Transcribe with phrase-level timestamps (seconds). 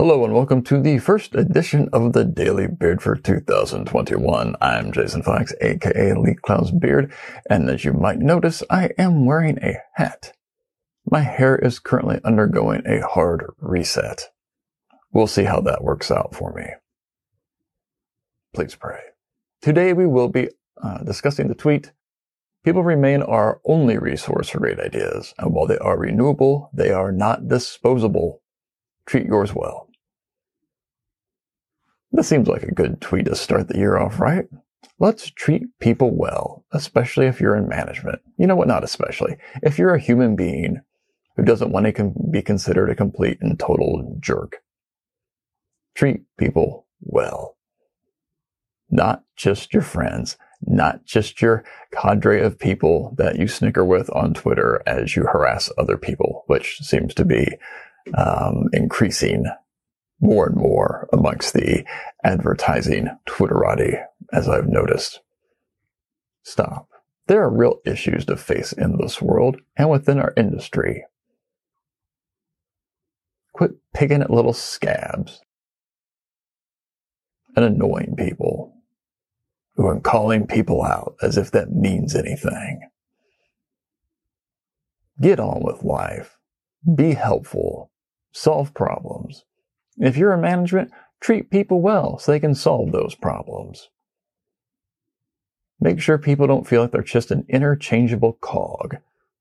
[0.00, 4.56] Hello and welcome to the first edition of the Daily Beard for 2021.
[4.58, 7.12] I'm Jason Fox, aka Lee Clow's Beard,
[7.50, 10.32] and as you might notice, I am wearing a hat.
[11.04, 14.30] My hair is currently undergoing a hard reset.
[15.12, 16.64] We'll see how that works out for me.
[18.54, 19.00] Please pray.
[19.60, 20.48] Today we will be
[20.82, 21.92] uh, discussing the tweet,
[22.64, 27.12] People remain our only resource for great ideas, and while they are renewable, they are
[27.12, 28.40] not disposable.
[29.04, 29.89] Treat yours well.
[32.12, 34.46] This seems like a good tweet to start the year off, right?
[34.98, 38.20] Let's treat people well, especially if you're in management.
[38.36, 38.68] You know what?
[38.68, 39.36] Not especially.
[39.62, 40.80] If you're a human being
[41.36, 44.56] who doesn't want to be considered a complete and total jerk.
[45.94, 47.56] Treat people well.
[48.90, 54.34] Not just your friends, not just your cadre of people that you snicker with on
[54.34, 57.46] Twitter as you harass other people, which seems to be
[58.18, 59.46] um, increasing
[60.20, 61.84] more and more amongst the
[62.24, 65.20] advertising Twitterati, as I've noticed.
[66.42, 66.88] Stop.
[67.26, 71.04] There are real issues to face in this world and within our industry.
[73.52, 75.40] Quit picking at little scabs
[77.56, 78.74] and annoying people
[79.76, 82.88] who are calling people out as if that means anything.
[85.20, 86.38] Get on with life.
[86.94, 87.90] Be helpful.
[88.32, 89.44] Solve problems.
[90.00, 93.90] If you're in management, treat people well so they can solve those problems.
[95.78, 98.96] Make sure people don't feel like they're just an interchangeable cog,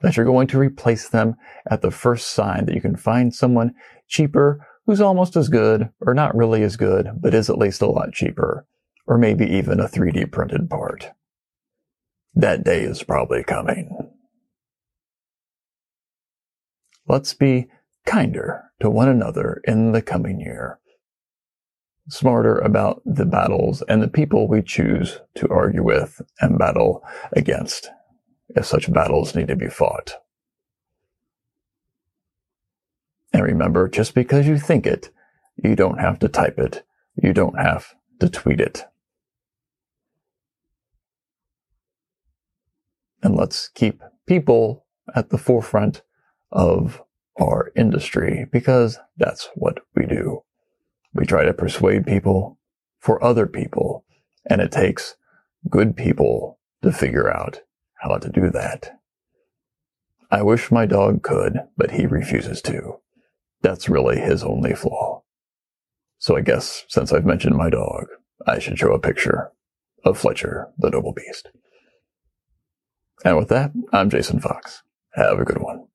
[0.00, 1.36] that you're going to replace them
[1.70, 3.74] at the first sign that you can find someone
[4.08, 7.86] cheaper who's almost as good, or not really as good, but is at least a
[7.86, 8.66] lot cheaper,
[9.06, 11.10] or maybe even a 3D printed part.
[12.34, 13.96] That day is probably coming.
[17.06, 17.68] Let's be
[18.10, 20.80] kinder to one another in the coming year,
[22.08, 27.88] smarter about the battles and the people we choose to argue with and battle against
[28.48, 30.14] if such battles need to be fought.
[33.32, 35.10] And remember, just because you think it,
[35.62, 36.82] you don't have to type it.
[37.14, 38.86] You don't have to tweet it.
[43.22, 44.84] And let's keep people
[45.14, 46.02] at the forefront
[46.50, 47.04] of
[47.40, 50.42] our industry because that's what we do.
[51.14, 52.58] We try to persuade people
[53.00, 54.04] for other people
[54.46, 55.16] and it takes
[55.68, 57.60] good people to figure out
[57.94, 58.98] how to do that.
[60.30, 63.00] I wish my dog could, but he refuses to.
[63.62, 65.22] That's really his only flaw.
[66.18, 68.06] So I guess since I've mentioned my dog,
[68.46, 69.52] I should show a picture
[70.04, 71.50] of Fletcher, the noble beast.
[73.24, 74.82] And with that, I'm Jason Fox.
[75.14, 75.89] Have a good one.